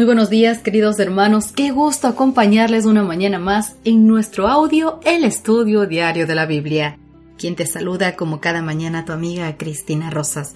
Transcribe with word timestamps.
Muy 0.00 0.06
buenos 0.06 0.30
días, 0.30 0.60
queridos 0.60 0.98
hermanos. 0.98 1.52
Qué 1.52 1.72
gusto 1.72 2.08
acompañarles 2.08 2.86
una 2.86 3.02
mañana 3.02 3.38
más 3.38 3.76
en 3.84 4.06
nuestro 4.06 4.48
audio 4.48 4.98
El 5.04 5.24
Estudio 5.24 5.84
Diario 5.84 6.26
de 6.26 6.34
la 6.34 6.46
Biblia. 6.46 6.98
Quien 7.36 7.54
te 7.54 7.66
saluda 7.66 8.16
como 8.16 8.40
cada 8.40 8.62
mañana 8.62 9.04
tu 9.04 9.12
amiga 9.12 9.58
Cristina 9.58 10.08
Rosas. 10.08 10.54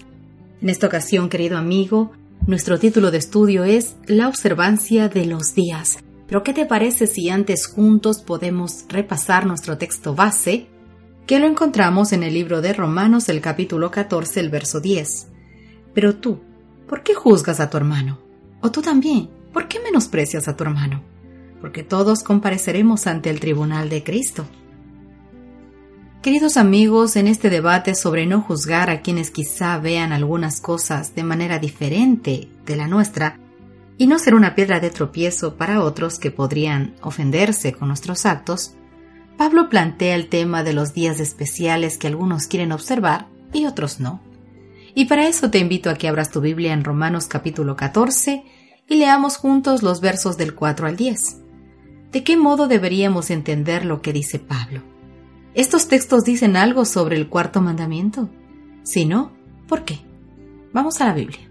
En 0.63 0.69
esta 0.69 0.87
ocasión, 0.87 1.29
querido 1.29 1.59
amigo, 1.59 2.11
nuestro 2.47 2.79
título 2.79 3.11
de 3.11 3.19
estudio 3.19 3.63
es 3.63 3.97
La 4.07 4.29
observancia 4.29 5.09
de 5.09 5.27
los 5.27 5.53
días. 5.53 5.99
Pero 6.25 6.41
¿qué 6.41 6.51
te 6.51 6.65
parece 6.65 7.05
si 7.05 7.29
antes 7.29 7.67
juntos 7.67 8.23
podemos 8.23 8.85
repasar 8.89 9.45
nuestro 9.45 9.77
texto 9.77 10.15
base, 10.15 10.65
que 11.27 11.37
lo 11.39 11.45
encontramos 11.45 12.13
en 12.13 12.23
el 12.23 12.33
libro 12.33 12.61
de 12.61 12.73
Romanos, 12.73 13.29
el 13.29 13.41
capítulo 13.41 13.91
14, 13.91 14.39
el 14.39 14.49
verso 14.49 14.79
10? 14.79 15.27
Pero 15.93 16.15
tú, 16.15 16.39
¿por 16.89 17.03
qué 17.03 17.13
juzgas 17.13 17.59
a 17.59 17.69
tu 17.69 17.77
hermano? 17.77 18.17
¿O 18.61 18.71
tú 18.71 18.81
también? 18.81 19.34
¿Por 19.55 19.69
qué 19.69 19.79
menosprecias 19.79 20.49
a 20.49 20.57
tu 20.57 20.65
hermano? 20.65 21.01
Porque 21.61 21.81
todos 21.81 22.23
compareceremos 22.23 23.07
ante 23.07 23.29
el 23.29 23.39
tribunal 23.39 23.87
de 23.87 24.03
Cristo. 24.03 24.45
Queridos 26.21 26.57
amigos, 26.57 27.15
en 27.15 27.27
este 27.27 27.49
debate 27.49 27.95
sobre 27.95 28.25
no 28.25 28.41
juzgar 28.41 28.89
a 28.89 28.99
quienes 28.99 29.31
quizá 29.31 29.77
vean 29.77 30.11
algunas 30.11 30.59
cosas 30.59 31.15
de 31.15 31.23
manera 31.23 31.57
diferente 31.57 32.49
de 32.65 32.75
la 32.75 32.89
nuestra, 32.89 33.39
y 33.97 34.07
no 34.07 34.19
ser 34.19 34.35
una 34.35 34.55
piedra 34.55 34.81
de 34.81 34.89
tropiezo 34.89 35.55
para 35.55 35.81
otros 35.81 36.19
que 36.19 36.31
podrían 36.31 36.93
ofenderse 37.01 37.71
con 37.71 37.87
nuestros 37.87 38.25
actos, 38.25 38.75
Pablo 39.37 39.69
plantea 39.69 40.15
el 40.15 40.27
tema 40.27 40.63
de 40.63 40.73
los 40.73 40.93
días 40.93 41.21
especiales 41.21 41.97
que 41.97 42.07
algunos 42.07 42.47
quieren 42.47 42.73
observar 42.73 43.27
y 43.53 43.67
otros 43.67 44.01
no. 44.01 44.19
Y 44.95 45.05
para 45.05 45.29
eso 45.29 45.49
te 45.49 45.59
invito 45.59 45.89
a 45.89 45.95
que 45.95 46.09
abras 46.09 46.29
tu 46.29 46.41
Biblia 46.41 46.73
en 46.73 46.83
Romanos 46.83 47.27
capítulo 47.27 47.77
14 47.77 48.43
y 48.87 48.95
leamos 48.95 49.37
juntos 49.37 49.83
los 49.83 50.01
versos 50.01 50.37
del 50.37 50.55
4 50.55 50.87
al 50.87 50.95
10. 50.95 51.41
¿De 52.11 52.23
qué 52.23 52.37
modo 52.37 52.67
deberíamos 52.67 53.29
entender 53.29 53.85
lo 53.85 54.01
que 54.01 54.13
dice 54.13 54.39
Pablo? 54.39 54.81
¿Estos 55.53 55.87
textos 55.87 56.23
dicen 56.23 56.55
algo 56.55 56.85
sobre 56.85 57.15
el 57.15 57.29
cuarto 57.29 57.61
mandamiento? 57.61 58.29
Si 58.83 59.05
no, 59.05 59.31
¿por 59.67 59.85
qué? 59.85 59.99
Vamos 60.73 61.01
a 61.01 61.05
la 61.05 61.13
Biblia. 61.13 61.49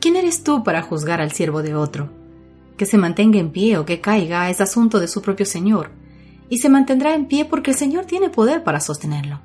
¿Quién 0.00 0.16
eres 0.16 0.42
tú 0.42 0.64
para 0.64 0.82
juzgar 0.82 1.20
al 1.20 1.32
siervo 1.32 1.62
de 1.62 1.74
otro? 1.74 2.10
Que 2.76 2.86
se 2.86 2.98
mantenga 2.98 3.38
en 3.38 3.50
pie 3.50 3.78
o 3.78 3.84
que 3.84 4.00
caiga 4.00 4.48
es 4.50 4.60
asunto 4.60 5.00
de 5.00 5.08
su 5.08 5.22
propio 5.22 5.44
Señor, 5.44 5.90
y 6.48 6.58
se 6.58 6.68
mantendrá 6.68 7.14
en 7.14 7.26
pie 7.26 7.44
porque 7.44 7.72
el 7.72 7.76
Señor 7.76 8.06
tiene 8.06 8.30
poder 8.30 8.64
para 8.64 8.80
sostenerlo. 8.80 9.40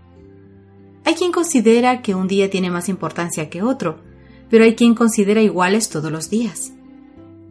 Hay 1.06 1.16
quien 1.16 1.32
considera 1.32 2.02
que 2.02 2.16
un 2.16 2.28
día 2.28 2.50
tiene 2.50 2.70
más 2.70 2.88
importancia 2.88 3.50
que 3.50 3.62
otro, 3.62 4.00
pero 4.54 4.66
hay 4.66 4.76
quien 4.76 4.94
considera 4.94 5.42
iguales 5.42 5.90
todos 5.90 6.12
los 6.12 6.30
días. 6.30 6.74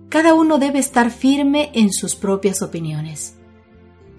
Cada 0.08 0.34
uno 0.34 0.60
debe 0.60 0.78
estar 0.78 1.10
firme 1.10 1.72
en 1.74 1.92
sus 1.92 2.14
propias 2.14 2.62
opiniones. 2.62 3.34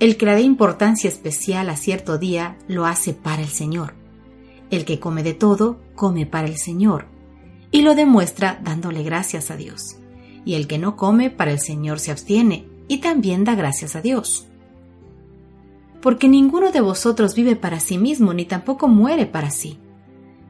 El 0.01 0.17
que 0.17 0.25
le 0.25 0.35
dé 0.35 0.41
importancia 0.41 1.07
especial 1.07 1.69
a 1.69 1.77
cierto 1.77 2.17
día 2.17 2.57
lo 2.67 2.85
hace 2.85 3.13
para 3.13 3.41
el 3.41 3.47
Señor. 3.47 3.93
El 4.69 4.83
que 4.83 4.99
come 4.99 5.23
de 5.23 5.33
todo, 5.33 5.79
come 5.95 6.25
para 6.25 6.45
el 6.45 6.57
Señor, 6.57 7.05
y 7.71 7.83
lo 7.83 7.95
demuestra 7.95 8.59
dándole 8.61 9.01
gracias 9.01 9.49
a 9.49 9.55
Dios. 9.55 9.95
Y 10.43 10.55
el 10.55 10.67
que 10.67 10.77
no 10.77 10.97
come, 10.97 11.29
para 11.29 11.53
el 11.53 11.59
Señor 11.61 12.01
se 12.01 12.11
abstiene, 12.11 12.67
y 12.89 12.97
también 12.97 13.45
da 13.45 13.55
gracias 13.55 13.95
a 13.95 14.01
Dios. 14.01 14.45
Porque 16.01 16.27
ninguno 16.27 16.73
de 16.73 16.81
vosotros 16.81 17.33
vive 17.33 17.55
para 17.55 17.79
sí 17.79 17.97
mismo, 17.97 18.33
ni 18.33 18.43
tampoco 18.43 18.89
muere 18.89 19.25
para 19.25 19.51
sí. 19.51 19.79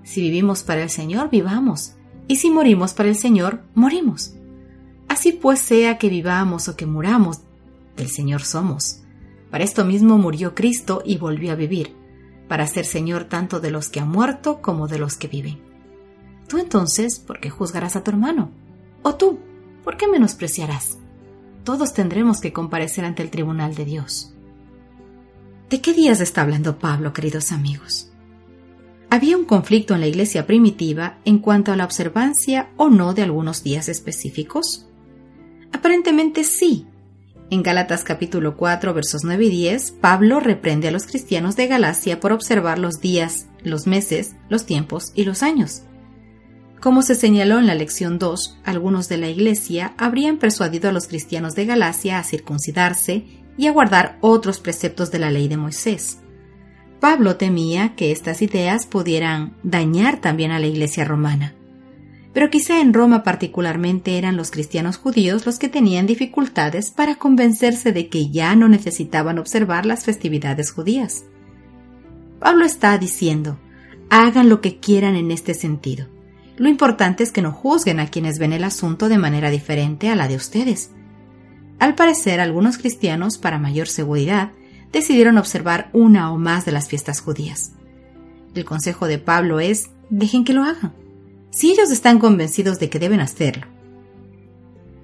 Si 0.02 0.20
vivimos 0.20 0.64
para 0.64 0.82
el 0.82 0.90
Señor, 0.90 1.30
vivamos, 1.30 1.96
y 2.28 2.38
si 2.38 2.50
morimos 2.50 2.94
para 2.94 3.10
el 3.10 3.16
Señor, 3.16 3.62
morimos. 3.76 4.34
Así 5.08 5.32
pues 5.32 5.60
sea 5.60 5.98
que 5.98 6.10
vivamos 6.10 6.68
o 6.68 6.76
que 6.76 6.86
muramos, 6.86 7.42
del 7.96 8.10
Señor 8.10 8.42
somos. 8.42 9.02
Para 9.52 9.64
esto 9.64 9.86
mismo 9.86 10.18
murió 10.18 10.56
Cristo 10.56 11.04
y 11.06 11.18
volvió 11.18 11.52
a 11.52 11.56
vivir, 11.56 11.96
para 12.48 12.66
ser 12.68 12.86
Señor 12.86 13.26
tanto 13.26 13.60
de 13.60 13.72
los 13.72 13.90
que 13.90 14.00
han 14.00 14.10
muerto 14.10 14.62
como 14.62 14.88
de 14.88 15.00
los 15.00 15.16
que 15.16 15.28
viven. 15.28 15.60
Tú 16.48 16.58
entonces, 16.58 17.20
¿por 17.20 17.40
qué 17.40 17.50
juzgarás 17.50 17.96
a 17.96 18.04
tu 18.04 18.12
hermano? 18.12 18.52
¿O 19.02 19.16
tú, 19.16 19.40
por 19.84 19.98
qué 19.98 20.08
menospreciarás? 20.08 20.98
Todos 21.64 21.94
tendremos 21.94 22.42
que 22.42 22.54
comparecer 22.54 23.06
ante 23.06 23.24
el 23.24 23.30
tribunal 23.30 23.76
de 23.76 23.86
Dios. 23.86 24.34
¿De 25.70 25.82
qué 25.82 25.94
días 25.94 26.20
está 26.20 26.42
hablando 26.42 26.78
Pablo, 26.80 27.14
queridos 27.14 27.52
amigos? 27.52 28.13
¿Había 29.14 29.38
un 29.38 29.46
conflicto 29.46 29.94
en 29.94 30.00
la 30.00 30.08
iglesia 30.08 30.48
primitiva 30.48 31.20
en 31.24 31.38
cuanto 31.38 31.72
a 31.72 31.76
la 31.76 31.86
observancia 31.86 32.72
o 32.78 32.90
no 32.90 33.14
de 33.14 33.22
algunos 33.22 33.62
días 33.62 33.88
específicos? 33.88 34.88
Aparentemente 35.72 36.44
sí. 36.44 36.88
En 37.52 37.62
Galatas 37.62 38.04
capítulo 38.04 38.58
4 38.58 38.92
versos 38.92 39.22
9 39.24 39.46
y 39.46 39.50
10, 39.52 39.92
Pablo 40.02 40.40
reprende 40.40 40.88
a 40.88 40.92
los 40.92 41.06
cristianos 41.06 41.56
de 41.56 41.68
Galacia 41.68 42.20
por 42.20 42.32
observar 42.32 42.80
los 42.80 43.02
días, 43.02 43.50
los 43.62 43.86
meses, 43.86 44.34
los 44.50 44.66
tiempos 44.66 45.12
y 45.14 45.26
los 45.26 45.44
años. 45.44 45.84
Como 46.82 47.04
se 47.04 47.14
señaló 47.14 47.60
en 47.60 47.68
la 47.68 47.76
lección 47.76 48.18
2, 48.18 48.62
algunos 48.64 49.10
de 49.10 49.18
la 49.18 49.30
iglesia 49.30 49.94
habrían 50.00 50.40
persuadido 50.40 50.90
a 50.90 50.92
los 50.92 51.06
cristianos 51.06 51.54
de 51.54 51.68
Galacia 51.68 52.18
a 52.18 52.24
circuncidarse 52.24 53.26
y 53.58 53.68
a 53.68 53.74
guardar 53.74 54.18
otros 54.22 54.60
preceptos 54.60 55.12
de 55.12 55.20
la 55.20 55.30
ley 55.30 55.48
de 55.48 55.58
Moisés. 55.58 56.23
Pablo 57.04 57.36
temía 57.36 57.96
que 57.98 58.14
estas 58.14 58.42
ideas 58.42 58.86
pudieran 58.86 59.58
dañar 59.62 60.22
también 60.22 60.52
a 60.52 60.60
la 60.60 60.68
Iglesia 60.68 61.04
romana. 61.04 61.54
Pero 62.32 62.50
quizá 62.50 62.80
en 62.80 62.94
Roma 62.94 63.24
particularmente 63.24 64.18
eran 64.18 64.38
los 64.38 64.52
cristianos 64.52 64.96
judíos 64.96 65.46
los 65.46 65.60
que 65.60 65.68
tenían 65.68 66.08
dificultades 66.08 66.92
para 66.92 67.16
convencerse 67.16 67.92
de 67.92 68.08
que 68.08 68.30
ya 68.30 68.56
no 68.56 68.70
necesitaban 68.70 69.38
observar 69.38 69.86
las 69.86 70.06
festividades 70.06 70.72
judías. 70.72 71.26
Pablo 72.40 72.64
está 72.64 72.98
diciendo, 72.98 73.60
hagan 74.10 74.48
lo 74.48 74.62
que 74.62 74.80
quieran 74.80 75.18
en 75.18 75.32
este 75.32 75.56
sentido. 75.56 76.08
Lo 76.56 76.70
importante 76.70 77.24
es 77.24 77.34
que 77.34 77.42
no 77.42 77.52
juzguen 77.52 78.00
a 78.00 78.08
quienes 78.08 78.40
ven 78.40 78.54
el 78.54 78.64
asunto 78.64 79.10
de 79.10 79.18
manera 79.18 79.50
diferente 79.50 80.08
a 80.08 80.16
la 80.16 80.30
de 80.30 80.38
ustedes. 80.38 80.92
Al 81.80 81.96
parecer, 81.96 82.40
algunos 82.40 82.78
cristianos, 82.78 83.38
para 83.38 83.60
mayor 83.60 83.90
seguridad, 83.90 84.52
decidieron 84.94 85.38
observar 85.38 85.90
una 85.92 86.32
o 86.32 86.38
más 86.38 86.64
de 86.64 86.72
las 86.72 86.88
fiestas 86.88 87.20
judías. 87.20 87.72
El 88.56 88.64
consejo 88.64 89.08
de 89.08 89.18
Pablo 89.18 89.60
es, 89.60 89.90
dejen 90.10 90.46
que 90.46 90.54
lo 90.54 90.64
hagan, 90.64 90.94
si 91.50 91.72
ellos 91.72 91.92
están 91.92 92.20
convencidos 92.20 92.80
de 92.80 92.90
que 92.90 93.00
deben 93.00 93.20
hacerlo. 93.20 93.68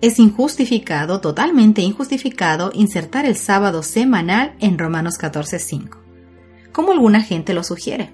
Es 0.01 0.19
injustificado, 0.19 1.19
totalmente 1.19 1.81
injustificado, 1.81 2.71
insertar 2.73 3.25
el 3.25 3.35
sábado 3.35 3.83
semanal 3.83 4.55
en 4.59 4.77
Romanos 4.77 5.15
14.5, 5.19 5.97
como 6.71 6.93
alguna 6.93 7.21
gente 7.21 7.53
lo 7.53 7.63
sugiere. 7.63 8.11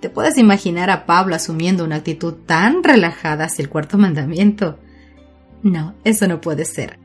¿Te 0.00 0.08
puedes 0.08 0.38
imaginar 0.38 0.88
a 0.88 1.04
Pablo 1.04 1.34
asumiendo 1.34 1.84
una 1.84 1.96
actitud 1.96 2.32
tan 2.46 2.82
relajada 2.82 3.44
hacia 3.44 3.62
el 3.62 3.68
cuarto 3.68 3.98
mandamiento? 3.98 4.78
No, 5.62 5.94
eso 6.04 6.26
no 6.26 6.40
puede 6.40 6.64
ser. 6.64 6.98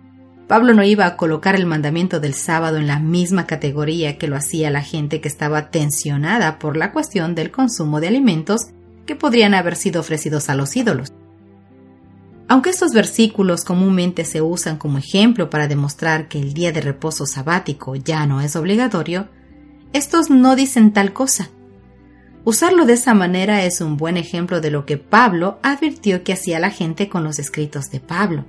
Pablo 0.48 0.76
no 0.76 0.84
iba 0.84 1.08
a 1.08 1.18
colocar 1.18 1.56
el 1.56 1.66
mandamiento 1.66 2.20
del 2.20 2.36
sábado 2.36 2.78
en 2.78 2.86
la 2.86 3.00
misma 3.00 3.48
categoría 3.48 4.20
que 4.20 4.28
lo 4.28 4.36
hacía 4.36 4.70
la 4.70 4.84
gente 4.84 5.20
que 5.20 5.28
estaba 5.28 5.72
tensionada 5.72 6.60
por 6.60 6.78
la 6.78 6.92
cuestión 6.92 7.34
del 7.34 7.50
consumo 7.50 8.00
de 8.00 8.10
alimentos 8.10 8.68
que 9.08 9.16
podrían 9.16 9.56
haber 9.56 9.76
sido 9.76 10.02
ofrecidos 10.02 10.50
a 10.50 10.56
los 10.56 10.76
ídolos. 10.76 11.14
Aunque 12.48 12.70
estos 12.70 12.94
versículos 12.94 13.64
comúnmente 13.64 14.24
se 14.24 14.44
usan 14.44 14.78
como 14.78 15.00
ejemplo 15.00 15.50
para 15.50 15.68
demostrar 15.68 16.28
que 16.28 16.40
el 16.40 16.54
día 16.54 16.72
de 16.72 16.82
reposo 16.82 17.26
sabático 17.26 17.96
ya 17.96 18.28
no 18.28 18.40
es 18.40 18.56
obligatorio, 18.56 19.30
estos 19.94 20.30
no 20.30 20.56
dicen 20.56 20.94
tal 20.94 21.12
cosa. 21.12 21.50
Usarlo 22.44 22.86
de 22.86 22.94
esa 22.94 23.16
manera 23.16 23.64
es 23.64 23.82
un 23.82 23.98
buen 23.98 24.16
ejemplo 24.16 24.62
de 24.62 24.70
lo 24.70 24.86
que 24.86 24.98
Pablo 24.98 25.58
advirtió 25.64 26.24
que 26.24 26.34
hacía 26.34 26.60
la 26.60 26.70
gente 26.70 27.10
con 27.10 27.24
los 27.24 27.40
escritos 27.40 27.90
de 27.90 28.00
Pablo 28.00 28.46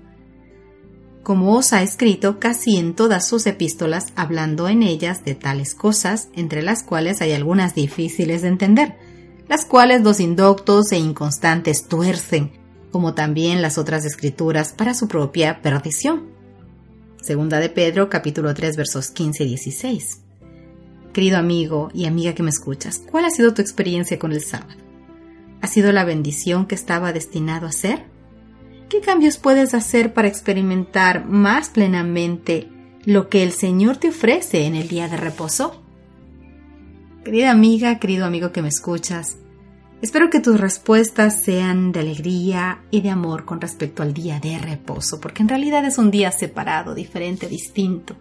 como 1.27 1.57
os 1.57 1.73
ha 1.73 1.83
escrito 1.83 2.39
casi 2.39 2.77
en 2.77 2.95
todas 2.95 3.27
sus 3.27 3.49
epístolas, 3.49 4.13
hablando 4.15 4.69
en 4.69 4.85
ellas 4.85 5.25
de 5.25 5.35
tales 5.35 5.75
cosas, 5.75 6.29
entre 6.37 6.63
las 6.63 6.85
cuales 6.85 7.21
hay 7.21 7.33
algunas 7.33 7.75
difíciles 7.75 8.43
de 8.43 8.49
entender, 8.49 8.95
las 9.49 9.65
cuales 9.65 10.03
los 10.03 10.21
indoctos 10.21 10.93
e 10.93 10.99
inconstantes 10.99 11.89
tuercen, 11.89 12.53
como 12.93 13.15
también 13.15 13.61
las 13.61 13.77
otras 13.77 14.05
escrituras, 14.05 14.73
para 14.73 14.95
su 14.95 15.09
propia 15.09 15.63
perdición. 15.63 16.29
Segunda 17.21 17.59
de 17.59 17.71
Pedro, 17.71 18.09
capítulo 18.09 18.55
3, 18.55 18.77
versos 18.77 19.11
15 19.11 19.43
y 19.43 19.49
16. 19.49 20.21
Querido 21.13 21.39
amigo 21.39 21.91
y 21.93 22.07
amiga 22.07 22.37
que 22.37 22.45
me 22.45 22.51
escuchas, 22.51 23.01
¿cuál 23.11 23.25
ha 23.25 23.31
sido 23.31 23.53
tu 23.53 23.63
experiencia 23.63 24.17
con 24.17 24.31
el 24.31 24.45
sábado? 24.45 24.79
¿Ha 25.61 25.67
sido 25.67 25.91
la 25.91 26.05
bendición 26.05 26.67
que 26.67 26.77
estaba 26.77 27.13
destinado 27.13 27.67
a 27.67 27.73
ser? 27.73 28.15
¿Qué 28.89 29.01
cambios 29.01 29.37
puedes 29.37 29.75
hacer 29.75 30.15
para 30.15 30.29
experimentar 30.29 31.27
más 31.27 31.71
plenamente 31.71 32.69
lo 33.05 33.29
que 33.29 33.43
el 33.43 33.51
Señor 33.51 33.97
te 33.97 34.11
ofrece 34.11 34.65
en 34.65 34.77
el 34.77 34.87
día 34.87 35.09
de 35.09 35.17
reposo? 35.17 35.83
Querida 37.25 37.51
amiga, 37.51 37.99
querido 37.99 38.27
amigo 38.27 38.53
que 38.53 38.63
me 38.63 38.69
escuchas, 38.69 39.39
espero 40.03 40.31
que 40.31 40.39
tus 40.39 40.61
respuestas 40.61 41.43
sean 41.43 41.91
de 41.91 41.99
alegría 41.99 42.85
y 42.93 43.01
de 43.01 43.11
amor 43.11 43.45
con 43.45 43.61
respecto 43.61 44.05
al 44.05 44.15
día 44.15 44.39
de 44.39 44.57
reposo, 44.57 45.19
porque 45.21 45.43
en 45.43 45.49
realidad 45.49 45.85
es 45.85 45.99
un 45.99 46.13
día 46.13 46.31
separado, 46.31 46.95
diferente, 46.95 47.49
distinto, 47.49 48.15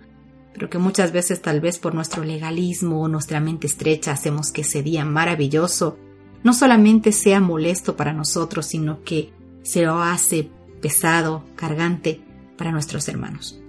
pero 0.52 0.68
que 0.68 0.80
muchas 0.80 1.12
veces 1.12 1.44
tal 1.44 1.62
vez 1.62 1.78
por 1.78 1.94
nuestro 1.94 2.24
legalismo 2.24 3.04
o 3.04 3.08
nuestra 3.08 3.40
mente 3.40 3.68
estrecha 3.68 4.14
hacemos 4.14 4.52
que 4.52 4.62
ese 4.62 4.82
día 4.82 5.06
maravilloso 5.06 6.00
no 6.44 6.54
solamente 6.54 7.12
sea 7.12 7.40
molesto 7.40 7.96
para 7.96 8.14
nosotros, 8.14 8.66
sino 8.66 9.04
que 9.04 9.35
se 9.66 9.82
lo 9.82 10.00
hace 10.02 10.50
pesado, 10.80 11.44
cargante 11.56 12.22
para 12.56 12.72
nuestros 12.72 13.08
hermanos. 13.10 13.60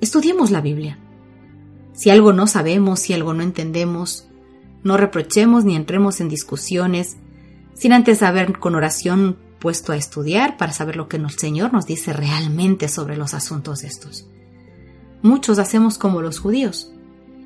Estudiemos 0.00 0.50
la 0.50 0.62
Biblia. 0.62 0.98
Si 1.92 2.08
algo 2.08 2.32
no 2.32 2.46
sabemos, 2.46 2.98
si 2.98 3.12
algo 3.12 3.34
no 3.34 3.42
entendemos, 3.42 4.26
no 4.82 4.96
reprochemos 4.96 5.64
ni 5.64 5.76
entremos 5.76 6.20
en 6.20 6.30
discusiones 6.30 7.18
sin 7.74 7.92
antes 7.92 8.22
haber 8.22 8.58
con 8.58 8.74
oración 8.74 9.36
puesto 9.58 9.92
a 9.92 9.96
estudiar 9.96 10.56
para 10.56 10.72
saber 10.72 10.96
lo 10.96 11.06
que 11.06 11.18
el 11.18 11.30
Señor 11.30 11.72
nos 11.72 11.86
dice 11.86 12.14
realmente 12.14 12.88
sobre 12.88 13.16
los 13.16 13.34
asuntos 13.34 13.84
estos. 13.84 14.26
Muchos 15.20 15.58
hacemos 15.58 15.98
como 15.98 16.22
los 16.22 16.38
judíos. 16.38 16.92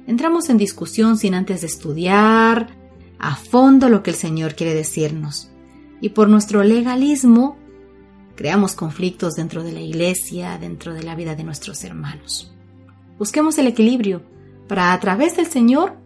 Entramos 0.07 0.49
en 0.49 0.59
discusión 0.59 1.19
sin 1.19 1.35
antes 1.35 1.63
de 1.63 1.67
estudiar 1.67 2.69
a 3.19 3.35
fondo 3.35 3.89
lo 3.89 4.05
que 4.05 4.11
el 4.11 4.17
Señor 4.17 4.55
quiere 4.55 4.75
decirnos. 4.75 5.51
Y 6.01 6.11
por 6.11 6.29
nuestro 6.29 6.63
legalismo 6.63 7.57
creamos 8.35 8.75
conflictos 8.75 9.35
dentro 9.35 9.63
de 9.63 9.73
la 9.73 9.81
iglesia, 9.81 10.59
dentro 10.59 10.95
de 10.95 11.03
la 11.03 11.15
vida 11.15 11.35
de 11.35 11.45
nuestros 11.45 11.83
hermanos. 11.85 12.53
Busquemos 13.19 13.57
el 13.59 13.67
equilibrio 13.67 14.23
para 14.69 14.93
a 14.93 15.01
través 15.01 15.37
del 15.37 15.47
Señor, 15.47 15.97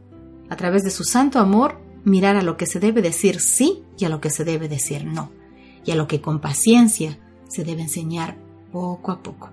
a 0.48 0.56
través 0.56 0.84
de 0.84 0.90
su 0.90 1.04
santo 1.04 1.38
amor, 1.38 1.80
mirar 2.04 2.36
a 2.36 2.42
lo 2.42 2.56
que 2.56 2.66
se 2.66 2.80
debe 2.80 3.02
decir 3.02 3.40
sí 3.40 3.82
y 3.98 4.04
a 4.04 4.08
lo 4.08 4.20
que 4.20 4.30
se 4.30 4.44
debe 4.44 4.68
decir 4.68 5.04
no, 5.04 5.32
y 5.84 5.90
a 5.90 5.96
lo 5.96 6.06
que 6.06 6.20
con 6.20 6.40
paciencia 6.40 7.18
se 7.48 7.64
debe 7.64 7.82
enseñar 7.82 8.38
poco 8.72 9.10
a 9.10 9.22
poco. 9.22 9.50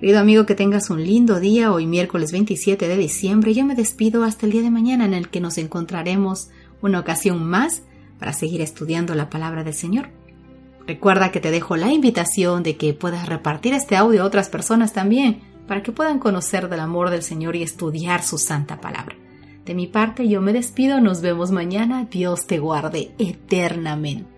Querido 0.00 0.18
amigo, 0.18 0.44
que 0.44 0.54
tengas 0.54 0.90
un 0.90 1.02
lindo 1.02 1.40
día 1.40 1.72
hoy 1.72 1.86
miércoles 1.86 2.30
27 2.30 2.86
de 2.86 2.96
diciembre. 2.98 3.54
Yo 3.54 3.64
me 3.64 3.74
despido 3.74 4.24
hasta 4.24 4.44
el 4.44 4.52
día 4.52 4.62
de 4.62 4.70
mañana 4.70 5.06
en 5.06 5.14
el 5.14 5.30
que 5.30 5.40
nos 5.40 5.56
encontraremos 5.56 6.50
una 6.82 7.00
ocasión 7.00 7.44
más 7.44 7.82
para 8.18 8.32
seguir 8.32 8.60
estudiando 8.60 9.14
la 9.14 9.30
palabra 9.30 9.64
del 9.64 9.74
Señor. 9.74 10.10
Recuerda 10.86 11.32
que 11.32 11.40
te 11.40 11.50
dejo 11.50 11.76
la 11.76 11.92
invitación 11.92 12.62
de 12.62 12.76
que 12.76 12.94
puedas 12.94 13.28
repartir 13.28 13.74
este 13.74 13.96
audio 13.96 14.22
a 14.22 14.26
otras 14.26 14.48
personas 14.48 14.92
también, 14.92 15.40
para 15.66 15.82
que 15.82 15.92
puedan 15.92 16.20
conocer 16.20 16.68
del 16.68 16.80
amor 16.80 17.10
del 17.10 17.22
Señor 17.22 17.56
y 17.56 17.62
estudiar 17.62 18.22
su 18.22 18.38
santa 18.38 18.80
palabra. 18.80 19.16
De 19.64 19.74
mi 19.74 19.88
parte, 19.88 20.28
yo 20.28 20.40
me 20.40 20.52
despido, 20.52 21.00
nos 21.00 21.22
vemos 21.22 21.50
mañana, 21.50 22.06
Dios 22.08 22.46
te 22.46 22.60
guarde 22.60 23.10
eternamente. 23.18 24.35